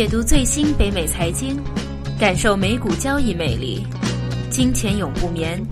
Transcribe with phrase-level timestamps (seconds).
[0.00, 1.62] 解读最新北美财经，
[2.18, 3.86] 感受美股交易魅力。
[4.48, 5.62] 金钱永不眠，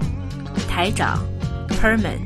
[0.68, 1.26] 台长
[1.66, 2.18] Perman。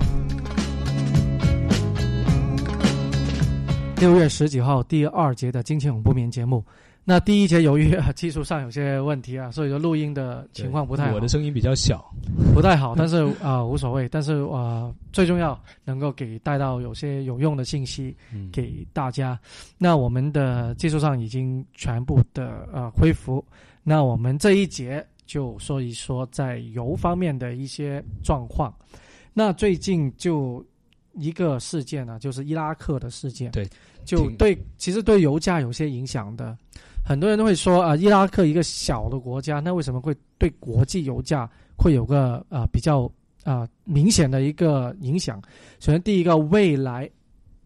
[4.00, 6.66] 六月十几号第二节的《金钱永不眠》节目。
[7.04, 11.14] 那第一节由于技术上有些问题啊， 所以说录音的情况不太好。
[11.14, 12.14] 我的声音比较小，
[12.54, 14.08] 不太好， 但是啊无所谓。
[14.08, 18.16] 但是啊最重要能够给带到有些有用的信息
[18.52, 19.36] 给大家。
[19.78, 23.44] 那我们的技术上已经全部的呃恢复。
[23.82, 28.72] 那我们这一节就说一说在油方面的一些状况。
[29.34, 30.64] 那最近就
[31.14, 33.50] 一个事件呢，就是伊拉克的事件。
[33.50, 33.68] 对，
[34.04, 36.56] 就对，其实对油价有些影响的。
[37.04, 43.10] 很多人都会说啊，伊拉克一个小的国家，那为什么会对国际油价会有个呃比较
[43.44, 45.42] 啊明显的一个影响？
[45.80, 47.10] 首先，第一个，未来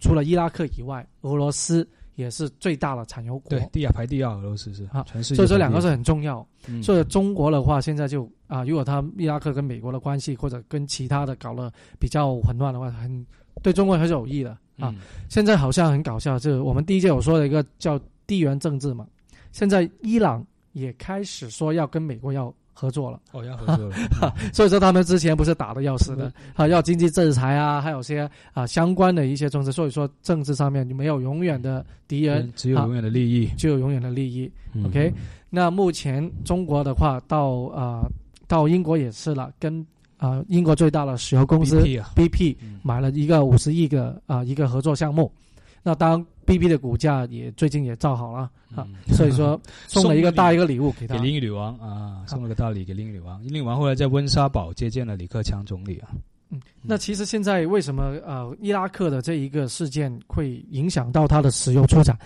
[0.01, 5.37] 除了伊拉克以外，俄罗斯也是最大的产油国，对，第二排第二，俄罗斯是啊，全世界。
[5.37, 6.47] 所以这两个是很重要。
[6.83, 13.25] 所以中国的话，现在就啊，如果他伊拉克跟美国的关系或者跟其他的搞了比较混乱的话，很
[13.63, 14.95] 对中国很有益的啊。
[15.29, 19.07] 现在好像很搞笑，就是我们第一届我说的一个叫地缘政治嘛。
[19.57, 23.97] 现在伊朗也开始说要跟美国要合作了，哦，要合作了，
[24.53, 34.53] 所以说他们之前不是打的要死的啊，要经济制裁啊，还有些啊相关的一些政策，所以说政治上面就没有永远的敌人，只有永远的利益，就有永远的利益。
[34.85, 35.11] OK，
[35.49, 38.03] 那目前中国的话，到啊
[38.47, 39.87] 到英国也是了，跟
[40.19, 41.81] 啊英国最大的石油公司
[42.15, 45.33] BP 买了一个五十亿个啊一个合作项目，
[45.83, 46.23] 那当。
[46.47, 53.43] B B 的股价也最近也造好了啊，所以说 送了一个大一个礼物给他，给英语女王啊，送了个大礼给英语女王。
[53.43, 56.09] 英语女王后来在温莎堡接见了李克强总理啊。
[56.51, 62.17] 嗯，那其实现在为什么呃伊拉克的这一个事件会影响到它的石油出产？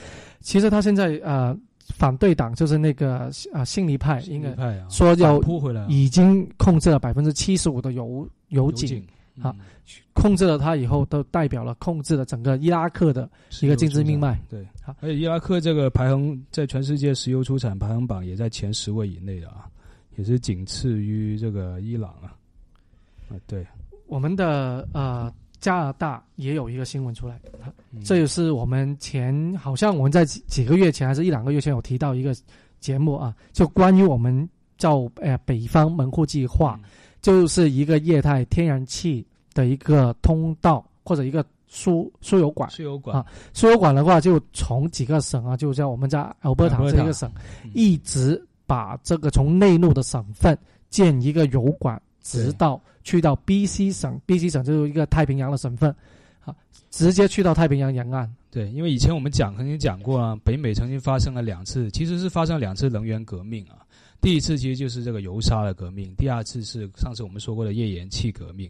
[0.41, 1.57] 其实他现在呃
[1.97, 4.55] 反对党就是那个啊逊尼派，应该
[4.91, 5.41] 说要
[5.89, 9.03] 已经控制了百分之七十五的油油井。
[9.43, 9.55] 啊，
[10.13, 13.29] 控制了它以后，都代表了控制了整个伊拉克的
[13.61, 14.41] 一个经济命脉。
[14.49, 19.67] 对，好，而且伊拉克这个排行在全世界石油出产排行榜也在前十位以内的啊，
[20.17, 22.35] 也是仅次于这个伊朗啊。
[23.29, 23.67] 啊，对，
[24.07, 27.41] 我们的呃加拿大也有一个新闻出来，
[28.05, 32.35] 这也是我们前好像我们在几几个月前还是一两个月前有提到一个
[32.79, 36.79] 节目啊，就关于我们叫呃北方门户计划。
[37.23, 43.25] 就是一个液态天然气的一个通道或者一个输输油管，输油管啊，
[43.55, 47.31] 输油管的话就从几个省啊，就像我们在阿尔伯塔这个省，
[47.75, 55.95] 一直把这个从内陆的省份建一个油管，直到去到 B C 省，B C 省就是一个太平洋的省份，
[56.45, 56.55] 啊，
[56.91, 58.29] 直接去到太平洋沿岸。
[58.51, 63.87] 对，因为以前我们讲曾经讲过啊，北美曾经发生了两次，其实是发生两次能源革命啊。
[64.21, 68.69] 第一次其实就是这个油砂的革命，第二次是上次我们说过的页岩气革命。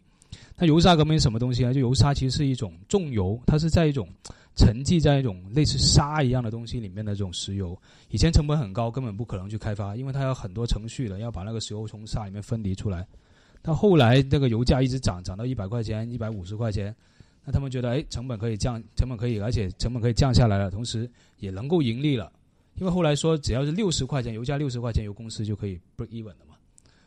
[0.56, 1.72] 那油砂革命什么东西呢？
[1.72, 4.08] 就油砂其实是一种重油，它是在一种
[4.56, 7.76] 沉积在一种类似沙一样的东西里面的这种石油。
[8.10, 13.06] 以前成本很高，根本不可能去开发，因为它有很多程序的，要把那个石油从沙里面分离出来。
[13.62, 16.94] 到后来这个油价一直涨，涨到一百块钱、一百五十块钱，
[17.44, 22.32] 那他们觉得哎，成本可以降，成本可以，而且成本可以降下来了，同时也能够盈利了。
[22.76, 26.54] 因为后来说，只要是六十块钱油价，六十块钱油公司就可以 break even 了嘛，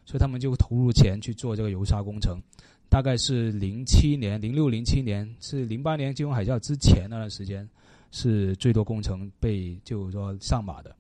[0.06, 2.42] 所以他们就投入钱去做这个油砂工程。
[2.90, 7.68] 大概是零七年、零六、零七年，是零八年金融海啸之前那段时间，
[8.12, 10.96] 是最多工程被就是说上马的。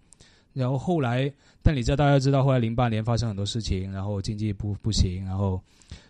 [0.53, 1.31] 然后后来，
[1.62, 5.62] 但你知道，大家知道，后来零八年发生很多事情，然后经济不不行，然后，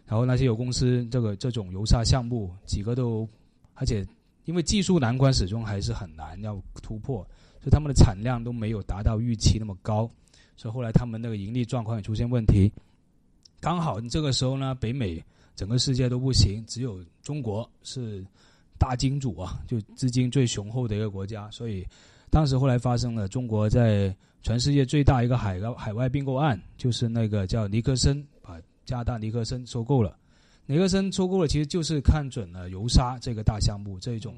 [0.06, 3.28] 然后那些有公司这个这种油砂项目几个都，
[3.74, 4.06] 而且
[4.46, 7.28] 因为技术难关始终还是很难要突破。
[7.60, 10.10] 所以他们的产量都没有达到预期那么高，
[10.56, 12.72] 所以后来他们那个盈利状况也出现问题。
[13.60, 15.24] 刚好这个时候呢，北美
[15.56, 18.26] 整个世界都不行，只有中国是
[18.78, 21.50] 大金主啊，就资金最雄厚的一个国家。
[21.52, 21.86] 所以
[22.30, 30.18] 当时后来发生了中国在全世界最大一个海外海外并购案，就是那个叫尼克森把加拿大尼克森收购了。
[30.66, 34.36] 尼克森收购了，其实就是看准了油砂这个大项目这种。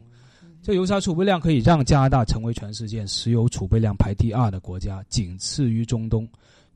[0.62, 6.28] 这油砂储备量可以让加拿大成为全世界石油储备量排第二的国家，仅次于中东。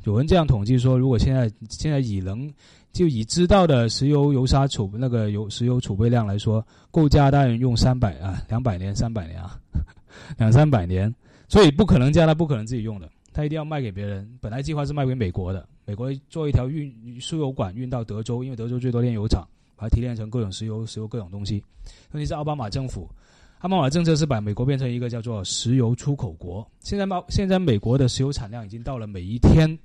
[0.04, 2.50] 有人这样统计说，如果现在现在已能
[2.94, 9.60] 就已知道的石油油砂储那个油石油储备量来说，够加拿大人用三百啊两百年三百年啊
[10.38, 11.14] 两三百年，
[11.48, 14.30] 所以不可能加拿大不可能自己用的，他一定要卖给别人。
[14.40, 19.46] 本来计划是卖给美国的，美国做一条运输油管运到德州，因为德州最多炼油厂，
[19.76, 21.62] 把它提炼成各种石油石油各种东西。
[22.12, 23.10] 问题是奥巴马政府。
[23.60, 26.66] 奥巴马的政策是把美国变成一个叫做石油出口国。
[26.80, 29.78] 现在嘛，现在美国的石油产量已经到了每一天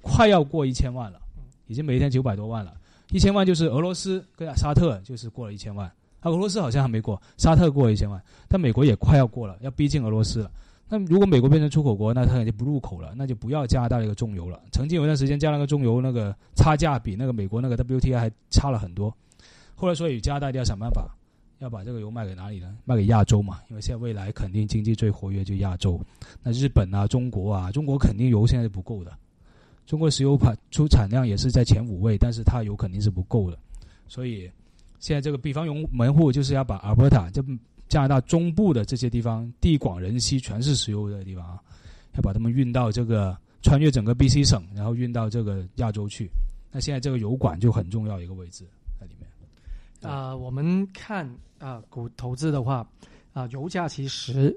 [0.00, 1.20] 快要过一千万了，
[1.66, 2.72] 已经每一天九百多万了。
[3.10, 5.86] 一千万就是俄罗斯跟沙特就是过了一千万，
[6.20, 10.50] 啊，俄罗斯好像还没过，沙特过了一千万，但美国也快要过了，要逼近俄罗斯了。
[10.88, 14.58] 那如果美国变成出口国，那它就不入口了，那就不要加拿大这个重油了。
[14.72, 19.14] 曾经有一段时间，加拿大重油那个差价比那个美国那个 WTI 还差了很多。
[19.74, 21.14] 后来所以加拿大一定要想办法，
[21.62, 22.76] 要把这个油卖给哪里呢？
[22.84, 25.98] 卖给亚洲嘛，因为现在未来肯定经济最活跃就亚洲。
[26.42, 29.16] 那日本啊、中国啊，中国肯定油现在是不够的。
[29.86, 33.58] 中国石油产出产量也是在前五位，但是它油肯定是不够的。
[34.06, 34.50] 所以
[34.98, 37.42] 现在这个比方用门户就是要把阿尔伯塔这。
[37.88, 41.60] 加拿大中部的这些地方，地广人稀，全是石油的地方啊，
[42.14, 46.26] 要把它们运到这个穿越整个 B.C 省，然后运到这个亚洲去。
[46.70, 48.64] 那现在这个油管就很重要一个位置
[50.02, 51.28] 啊，我们看
[51.58, 52.86] 啊，股投资的话，
[53.32, 54.54] 啊，油价其实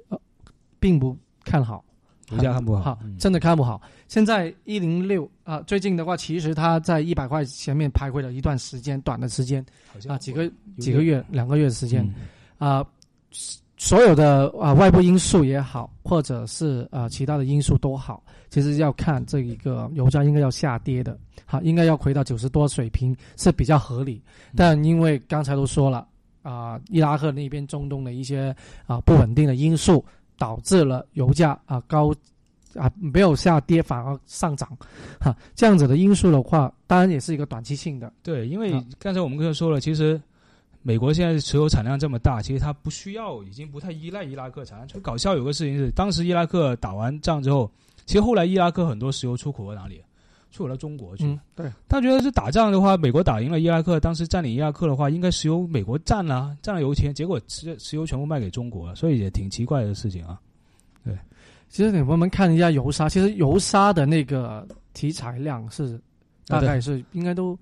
[0.79, 1.83] 并不看好，
[2.31, 3.81] 油价看不好，真的看不好。
[4.07, 9.65] 现在一零六啊，最近的话，其实它在一百块前面徘徊了一段时间，短的时间
[10.07, 12.07] 啊，几个几个月、两个月的时间
[12.57, 12.85] 啊。
[13.77, 24.21] 所有的啊外部因素也好，或者是呃其他的因素都好，其实要看这一个油价应该要下跌的，好，应该要回到九十多水平是比较合理。
[24.55, 26.07] 但因为刚才都说了
[26.41, 28.55] 啊，伊拉克那边中东的一些
[28.87, 30.03] 啊不稳定的因素，
[30.37, 32.13] 导致了油价啊高
[32.75, 34.69] 啊没有下跌反而上涨，
[35.19, 38.13] 哈，这样子的因素的话，当然也是一个短期性的。
[38.23, 40.19] 对，因为刚才我们刚才说了，其实。
[40.87, 44.87] 美国现在石油产量这么大，其实它不需要，已经不太依赖伊拉克产量。
[44.87, 47.67] 最搞笑有个事情是，当时伊拉克打完仗之后，
[48.05, 49.99] 其实后来伊拉克很多石油出口到哪里？
[50.51, 51.39] 出口到中国去。
[51.55, 51.71] 对。
[51.89, 60.39] 他觉得是打仗的话，美国打赢了伊拉克，当时占领伊拉克的话，应该石油美国占了，占了油田，结果石石油全部卖给中国了，所以也挺奇怪的事情啊。
[61.03, 61.17] 对。
[61.67, 65.99] 其实你我们看一下油砂，其实油砂的那个提材量是
[66.45, 67.57] 大概是应该都。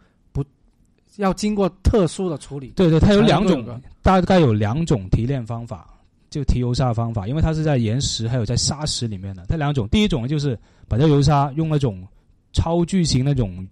[1.17, 2.73] 要经过特殊的处理。
[2.75, 5.87] 对对，它有两种，大概有两种提炼方法，
[6.29, 9.45] 就提油砂的方法，因为它是在岩石还有在砂石里面的。
[9.47, 10.57] 它两种，第一种就是
[10.87, 12.05] 把这油砂用那种
[12.51, 13.67] 超巨型那种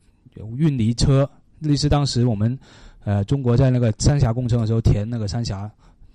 [0.57, 1.29] 运泥车，
[1.59, 2.57] 类似当时我们
[3.03, 5.69] 呃中国在那个三峡工程的时候填那个三峡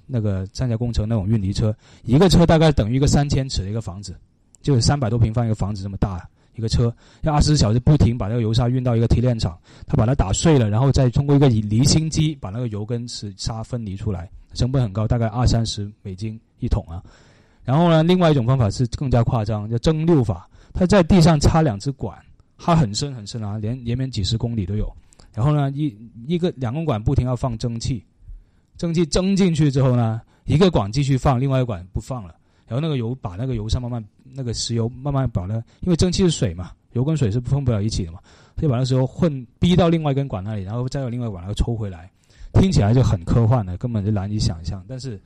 [0.06, 1.74] 那个三峡工程那种运泥车，
[2.04, 4.14] 一个车大概等于一个三千尺的一个房子，
[4.62, 6.28] 就是三百多平方一个房子这么大。
[6.56, 6.92] 一个车
[7.22, 9.56] 要二十四小时不停把那个油砂运到一个提炼厂，
[9.86, 17.02] 他把它打碎了，然后再通过一个离心机把那个油跟石砂分离出来，成本很高，大概二三十美金一桶啊。
[17.64, 22.16] 然后呢，另外一种方法是更加夸张，叫蒸馏法，他在地上插两只管，
[22.56, 24.90] 它很深很深啊，连连绵几十公里都有。
[25.34, 25.94] 然后呢，一
[26.26, 28.02] 一个两根管不停要放蒸汽，
[28.78, 32.34] 蒸汽蒸进去之后呢，一个管继续放，另外一个管不放了。
[32.66, 34.04] 然后那个油把那个油上慢慢
[34.34, 38.18] 那个石油慢慢把那，因为蒸汽是水嘛，油跟水是碰不了一起的嘛，
[38.56, 42.10] 所以把那石油混逼到另外一根管那里，然后再有另外一管抽回来，
[42.54, 44.84] 听起来就很科幻的，根本就难以想象。
[44.88, 45.20] 但是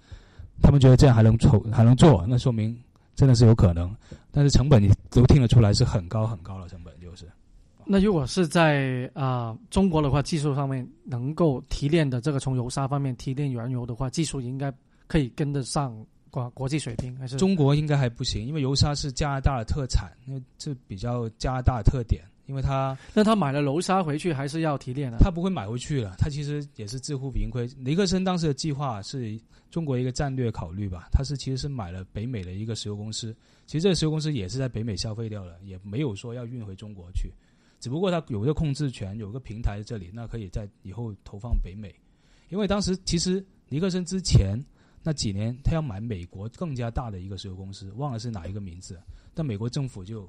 [0.60, 2.78] 他们觉得这样还能抽还能做，那说明
[3.14, 3.90] 真的是有可能。
[4.30, 7.24] 但是成本你都听得出来是很高很高的成本，就是。
[7.86, 14.70] 那如果是在啊中国的话，技术上面能够提炼的这个从油砂方面提炼原油的话，技术应该
[15.06, 15.96] 可以跟得上。
[16.30, 22.22] 国国际水平还是中国应该还不行，因为油砂是加拿大的特产，因为这比较加拿大的特点。
[22.46, 26.16] 因为他那他买了油砂回去还是要提炼的，他不会买回去了。
[26.18, 27.64] 他其实也是自负盈亏。
[27.78, 33.32] 尼克森当时的计划是中国一个战略考虑吧，他是其实是买了北美的一个石油公司，
[33.66, 37.32] 其实这个石油公司也是在北美消费掉了，也没有说要运回中国去，
[37.78, 41.94] 只不过他有一个控制权，有个平台在这里，那可以在以后投放北美。
[42.48, 44.60] 因为当时其实尼克森之前。
[45.02, 49.00] 那几年，他要买美国更加大的一个石油公司，忘了是哪一个名字，
[49.32, 50.28] 但美国政府就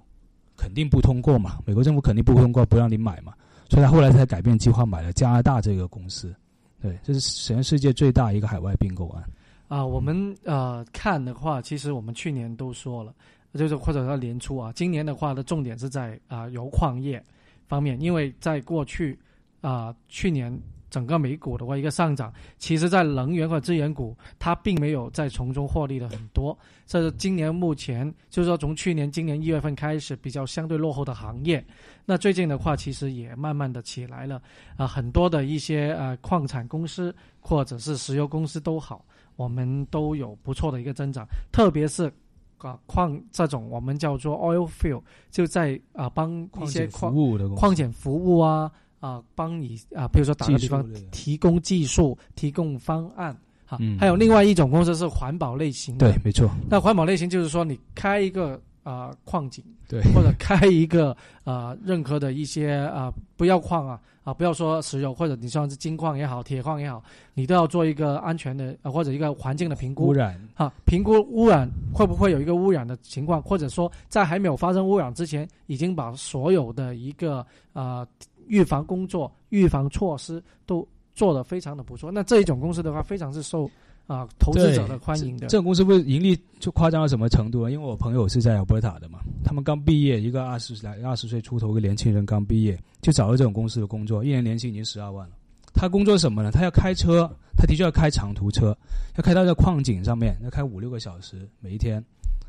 [0.56, 3.34] 肯定不通过嘛，美国政府肯定不通过，不让你买嘛，
[3.70, 6.34] 所以他后来才改变计划，买了加拿大这个公司。
[6.82, 9.24] 对，这是全世界最大一个海外并购案。
[9.68, 13.13] 啊，我们呃看的话，其实我们去年都说了，
[13.54, 17.22] 就是或者说年初啊，今年的话的重点是在啊油矿业
[17.68, 19.20] 方面，因为在过去
[19.60, 20.58] 啊去年。
[20.91, 26.55] 整个美股的话，一个上涨，其实，在能源和资源股，它并没有在从中获利的很多。
[26.86, 31.65] 这是今年目前，就是说从去年今年一月份开始比较相对落后的行业。
[32.05, 34.41] 那最近的话，其实也慢慢的起来了。
[34.75, 39.05] 啊，很多的一些呃矿产公司或者是石油公司都好，
[39.38, 41.25] 我们都有不错的一个增长。
[41.53, 42.12] 特别是
[42.57, 47.15] 啊矿这种我们叫做 oil field，就在啊帮一些矿
[47.55, 48.69] 矿检服务啊。
[49.01, 53.98] 啊，帮你啊，比如说打个比方，提供技术、提供方案，好，嗯。
[54.00, 56.10] 还有另外一种公司是环保类型的。
[56.10, 61.12] 对，没错，那环保类型就是说，你开一个啊、呃矿井，对，或者开一个
[61.44, 70.10] 啊、呃任何的一些啊、呃不要矿啊啊、不要说石油，或者你像是金矿也好，铁矿也好，你都要做一个安全的、呃、或者一个环境的评估。
[70.10, 78.06] 污染，啊，评估污染会不会有一个污染的情况，或者说在还没有发生污染之前，已经把所有的一个啊
[78.46, 82.12] 预防工作、预防措施都做得非常的不错。
[82.12, 83.68] 那这一种公司的话，非常是受
[84.12, 85.48] 啊、投资者的欢迎的。
[85.48, 87.70] 这种公司不是盈利就夸张到什么程度啊？
[87.70, 95.36] 因为我朋友是在尔伯塔的嘛，他们刚毕业，一个二十来二十岁出头一个年轻人刚毕业，就找到这种公司的工作，一年年薪已经十二万了。
[95.74, 96.51] 他工作什么呢？
[96.51, 97.25] 他要开车，
[97.58, 98.77] 他的确要开长途车，
[99.15, 102.03] 要开到这矿井上面，要开五六个小时每一天，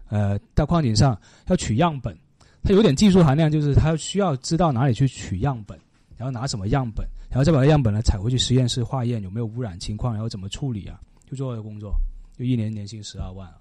[0.09, 1.17] 呃，到矿井上
[1.47, 2.19] 要取样本，
[2.65, 5.79] 他有点技术含量，就是他需要知道哪里去取样本，
[6.17, 11.01] 然后拿什么样本，然后再把样本呢采回去实验室化验有没有污染情况，然后怎么处理啊，
[11.33, 11.95] 就做的工作。
[12.37, 13.59] 就一年年薪十二万啊，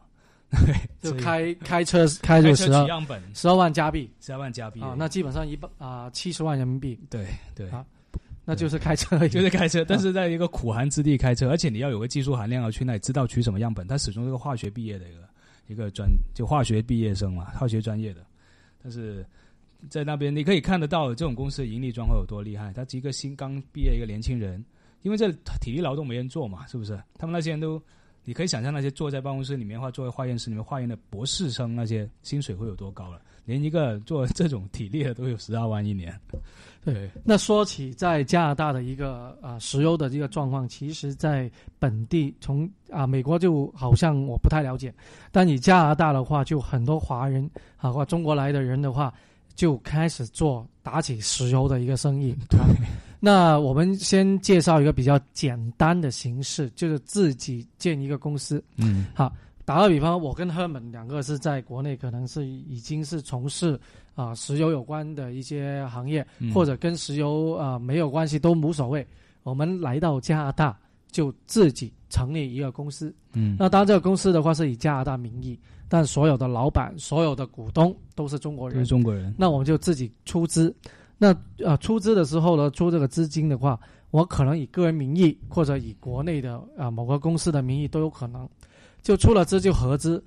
[1.02, 7.26] 对，就开开车开就十二取样本十二万加币十二万加币啊，那基本上一百啊七十万人民币，对
[7.56, 7.86] 对，啊
[8.44, 13.88] 那就是开车，就是开车，但是在一个苦寒之地开车，而且你要有个技术含量要去那里知道取什么样本。
[13.88, 15.30] 他始终是个化学毕业的一个
[15.68, 18.26] 一个专，就化学毕业生嘛，化学专业的，
[18.84, 19.26] 但是。
[19.90, 22.72] 在那边你可以看得到这种公司的盈利状况有多厉害。
[22.72, 24.64] 他一个新刚毕业一个年轻人，
[25.02, 27.02] 因为这体力劳动没人做嘛，是不是？
[27.18, 27.82] 他们那些人都，
[28.24, 33.20] 你可以想象那些坐在办公室里面或坐在化验室里面化验的博士生，那些薪水会有多高了。
[33.44, 36.16] 连一个做这种体力的都有十二万一年。
[36.86, 44.94] 对， 那说起在加拿大的一个啊、呃石油的这个状况，其实在本地从啊、美国就好像我不太了解，
[45.32, 49.12] 但你加拿大的话，就很多华人啊或中国来的人的话，
[49.56, 52.36] 就开始做打起石油的一个生意。
[52.48, 52.60] 对，
[53.24, 58.62] 那我们先介绍一个比较简单的形式，就是自己建一个公司。
[58.78, 59.32] 嗯好
[59.64, 63.80] 打个比方，我跟 Herman 两个是在国内，可能是已经是从事
[64.16, 69.06] 啊、石油有关的一些行业，嗯或者跟石油啊、没有关系都无所谓。
[69.44, 70.76] 我们来到加拿大，
[71.12, 73.14] 就自己成立一个公司。
[73.34, 78.84] 嗯，那当然，这个公司的话是以加拿大名义，但所有的老板、所有的股东都是中国人。
[78.84, 79.34] 中国人。
[79.38, 80.76] 那我们就自己出资。
[81.24, 88.50] 那呃，出资的时候呢，出这个资金的话，我可能以个人名义或者以国内的啊、某个公司的名义都有可能。
[89.04, 90.24] 就出了资就合资，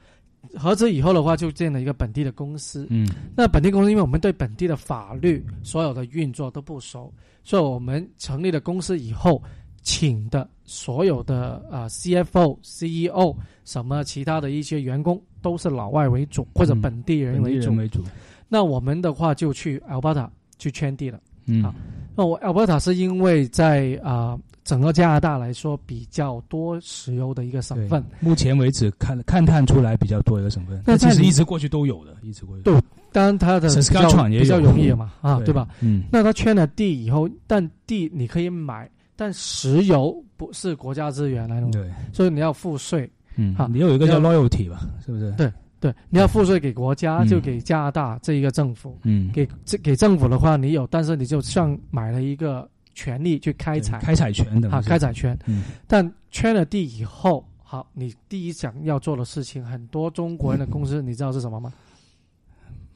[0.54, 2.86] 合资以后的话就建了一个本地的公司。
[2.90, 9.42] 嗯那本地公司，因为我们对本地的法律所有的运作都不熟，所以我们成立了公司以后，
[9.82, 17.70] 请的所有的啊、CFO、CEO 什么其他的一些员工都是老外为主或者嗯本地人为主。
[17.70, 18.00] 人为主。
[18.48, 21.20] 那我们的话就去 Alberta 去圈地了。
[21.46, 21.74] 嗯啊
[22.16, 32.62] 那我 Alberta 是因为在啊、整个加拿大来说比较多石油的一个省份，目前为止看看探出来比较多一个省份，那其实一直过去都有的，一直过去。
[32.62, 32.80] 对
[33.10, 35.68] 当然它的比较比较容易嘛啊，对吧？？
[35.80, 43.10] 嗯，那他圈了地以后，但地你可以买，但石油不是国家资源来的，对，所以你要付税。
[43.36, 45.32] 嗯好，你有一个叫要 loyalty 吧，是不是？
[45.32, 45.52] 对
[45.84, 48.98] 对，你要付税给国家，嗯就给加拿大这一个政府。
[49.02, 55.38] 嗯，给这给政府的话，你有，但是你就像买了一个权利去开采，开采权的啊，开采权。
[55.44, 61.70] 嗯但圈了地以后，好，你第一想要做的事情，很多中国人的公司，你知道是什么吗？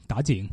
[0.07, 0.49] 打井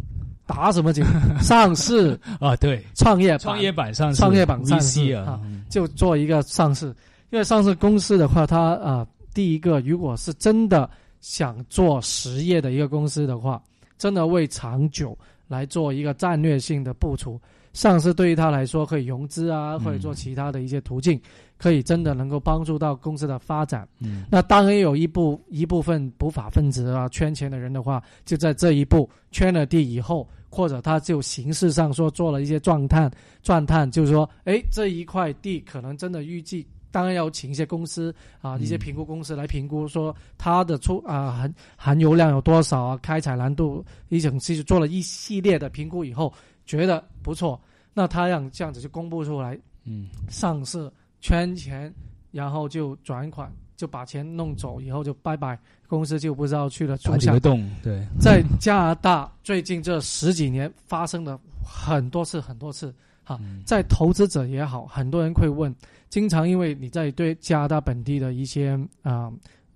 [0.47, 1.03] 打什么井？
[1.41, 5.41] 上市啊，对，创业创业板上市创业板上市啊
[5.71, 6.89] 就做一个上市，
[7.31, 13.63] 因为上市公司的话，它啊、第一个如果是真的想做实业的一个公司的话，
[13.99, 15.17] 真的为长久
[15.49, 17.41] 来做一个战略性的部署，
[17.73, 21.21] 上市对于他来说可以融资啊，嗯或者做其他的一些途径，
[21.59, 23.87] 可以真的能够帮助到公司的发展。
[24.01, 33.11] 嗯那当然有一部一部分不法分子啊，圈钱的人的话，就在这一步圈了地以后，或者他就形式上说做了一些状探，
[33.43, 36.67] 状探就是说，诶，这一块地可能真的预计。
[36.97, 38.11] 当然要请一些公司
[38.41, 46.33] 啊，嗯一些评估公司来评估，说它的出啊含含油量有多少啊，开采难度，一整期做了一系列的评估以后，
[46.65, 47.61] 觉得不错，
[47.93, 51.93] 那他让这样子就公布出来，嗯上市圈钱，
[52.31, 57.21] 然后就转款，就把钱弄走，以后就拜拜，公司就不知道去了打冲向。
[57.21, 62.95] 几个洞，对，在加拿大最近这十几年发生了很多次很多次，
[63.27, 65.75] 哈嗯在投资者也好，很多人会问，
[66.09, 69.31] 经常因为你在对加拿大本地的一些啊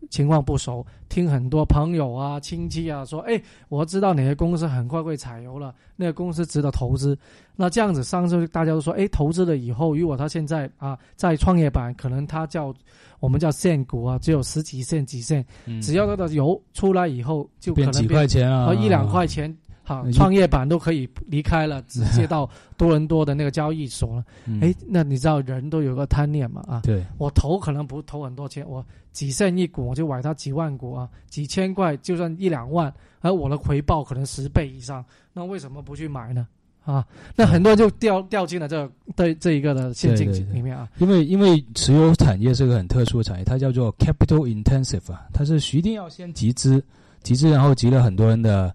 [0.09, 7.17] 情况不熟，听很多朋友啊、亲戚啊说，哎，我知道哪些公司很快会采油了，那个公司值得投资。
[7.55, 12.73] 那这样子上次大家都说，哎，投资了以后，如果他现在啊在创业板，可能他叫
[13.21, 15.45] 我们叫限股啊，只有十几线几线，
[15.83, 19.55] 只要他的油出来以后，就可能几块钱啊，和一两块钱。
[19.91, 24.25] 好，创业板都可以离开了， 直接到多伦多的那个交易所了。
[24.61, 26.63] 哎，那你知道人都有个贪念嘛？
[26.69, 36.47] 啊，对，我投可能不投很多钱，我几胜一股我就买它几万股啊，几千块就算一两万，而我的回报可能十倍以上，那为什么不去买呢？
[36.85, 37.05] 啊，
[37.35, 40.89] 那很多人就掉掉进了这对这一个的陷阱里面啊。
[40.99, 46.81] 因为因为石油产业是个很特殊的产业，它叫做 capital intensive 啊，它是一定要先集资，
[47.25, 48.73] 集资然后集了很多人的。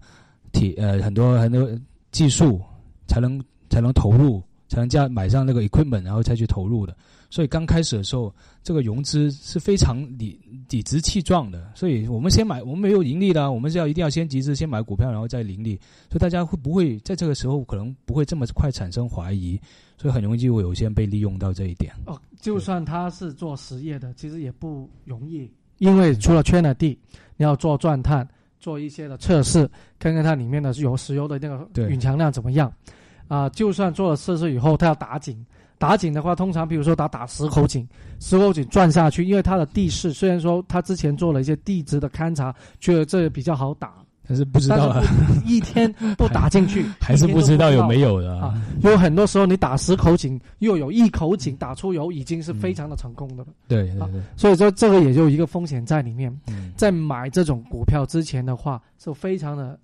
[0.58, 1.68] 体呃很多很多
[2.10, 2.60] 技术
[3.06, 6.96] 才能才能投入，才能加买上那个 equipment，然后再去投入的。
[7.28, 8.32] 所以刚开始的时候，
[8.62, 11.70] 这个融资是非常理理直气壮的。
[11.74, 15.74] 所以我们先买，我们没有盈利的，我们是要一定要先集资，先买股票，然后再盈利。
[16.08, 19.60] 所以大家会不会在这个时候可能不会这么快产生怀疑？
[19.98, 21.92] 所以很容易就会有些人被利用到这一点。
[22.06, 26.96] 哦，就算他是做实业的，其实也不容易，因为除了圈了地，
[27.36, 28.26] 你要做钻探。
[28.66, 32.72] 做一些的测试，看看它里面的有石油的那个蕴藏量怎么样，
[33.28, 35.38] 啊，就算做了测试以后，它要打井，
[35.78, 37.86] 打井的话，通常比如说打打十口井，
[38.18, 44.04] 十口井转下去，因为它的地势虽然说它之前做了一些地质的勘察，觉得这比较好打。
[44.28, 45.02] 但是不知道啊，
[45.46, 48.54] 一天不打进去， 还是不知道有没有的啊。
[48.82, 53.48] 有很多时候你打十口井，又有一口井打出油，已经是非常的成功的了。
[53.68, 56.36] 对对对，所以说这个也就一个风险在里面。
[56.76, 59.78] 在买这种股票之前的话，是非常的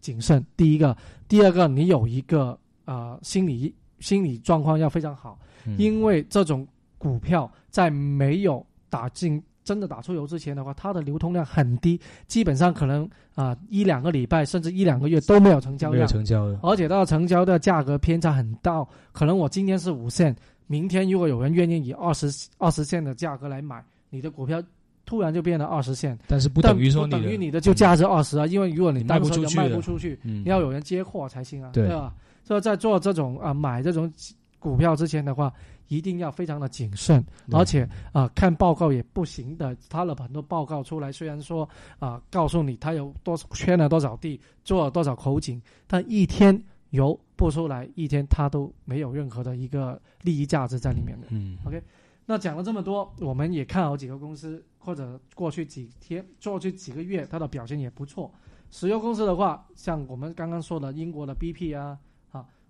[0.00, 0.44] 谨慎。
[0.56, 5.38] 第一个，第二个，你有一个呃心理心理状况要非常好，
[5.76, 6.66] 因为这种
[6.98, 9.42] 股票在没有打进。
[9.68, 18.82] 真的打出油之前的话，它的流通量很低，基本上可能啊一两个礼拜甚至一两个月都没有成交量，没有成交的，而且它的成交的价格偏差很大，
[19.12, 20.34] 可能我今天是五线，
[20.68, 24.62] 明天如果有人愿意以二十二十线的价格来买你的股票，
[25.04, 32.14] 突然就变了二十线，但是不等于说等于你的就价值二十啊，因为如果你卖不出去，卖不出去，你要有人接货才行啊，对吧？
[32.42, 34.10] 所以在做这种啊买这种
[34.58, 35.52] 股票之前的话。
[35.90, 39.74] 一定要非常的谨慎，而且啊，看报告也不行的。
[39.88, 41.66] 他的很多报告出来，虽然说
[41.98, 51.28] 啊，告诉你他有多圈了多少地，做了多少口井，但一天油不出来，一天他都没有任何的一个利益价值在里面的。
[51.30, 51.82] 嗯，OK。
[52.26, 58.30] 那讲了这么多，我们也看好几个公司，或者过去几天、过去几个月，它的表现也不错。
[58.70, 61.98] 石油公司的话，像我们刚刚说的英国的 BP 啊。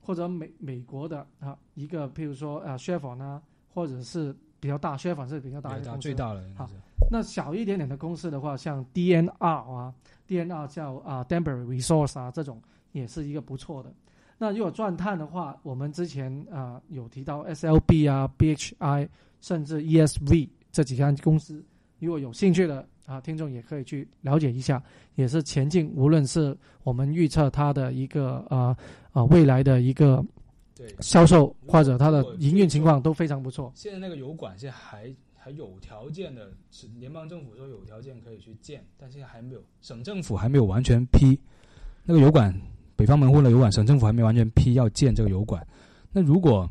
[0.09, 3.43] 或者美美国的啊一个，譬如说啊雪纺呢，
[3.75, 6.43] 或者是比较大，雪纺是比较大的公司，最大的。
[6.57, 6.67] 好，
[7.11, 9.95] 那小一点点的公司的话，像 DNR 啊
[10.27, 12.59] ，DNR 叫啊 Denbury Resource 啊，这种
[12.93, 13.93] 也是一个不错的。
[14.39, 19.07] 那如果钻探的话，我们之前啊有提到 SLB 啊，BHI
[19.43, 21.63] 甚至 ESV 这几家公司，
[22.01, 22.87] 如果有兴趣的。
[23.09, 24.83] 啊，听众也可以去了解一下，
[25.15, 25.91] 也是前进。
[25.97, 28.77] 无论是我们预测它的一个啊
[29.13, 30.23] 啊未来的一个
[31.01, 33.73] 销售，或者它的营运情况都非常不错。
[33.75, 41.41] 现在那个油管现在还还有条件的，是联邦政府说有条件可以去建，但现在还没有，省政府还没有完全批
[42.05, 42.55] 那个油管，
[42.95, 45.67] 北方门户的油管，省政府还没完全批要建这个油管。
[46.13, 46.71] 那如果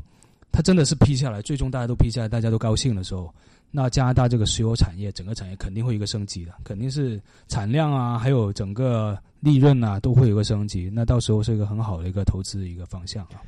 [0.52, 3.34] 它真的是批下来，最终大家都批下来，大家都高兴的时候。
[3.70, 10.90] 那加拿大这个石油产业，整个产业肯定会一个升级的，肯定是产量啊，还有整个利润啊，都会有个升级。
[10.92, 13.42] 那到时候是一个很好的一个投资一个方向啊。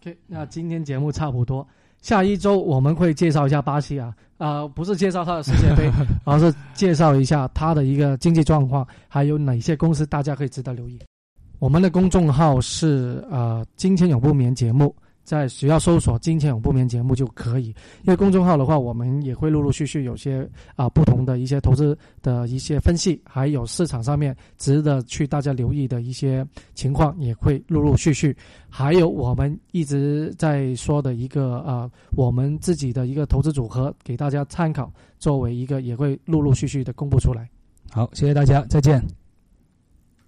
[0.00, 1.66] OK，那今天节目差不多，
[2.00, 5.90] 下一周我们会介绍一下巴西啊，啊，不是介绍它的世界杯，
[6.24, 10.98] 而是介绍一下它的一个经济状况，还有哪些公司大家可以值得留意。
[11.58, 14.94] 我们的公众号是呃，今天永不眠节目。
[15.26, 17.66] 在只要搜索“金钱永不眠”节目就可以，
[18.04, 28.34] 因为公众号的话，我们也会陆陆续续有些啊不同的一些投资的一些分析，还有市场上面值得去大家留意的一些情况，也会陆陆续续。
[28.70, 37.50] 还有我们一直在说的一个啊，我们自己的一个投资组合给大家参考，作为一个也会陆陆续续的公布出来。
[37.90, 39.25] 好，谢谢大家，再见。